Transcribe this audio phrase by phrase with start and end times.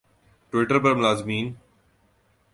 [0.53, 1.53] Twitter پر ملازمین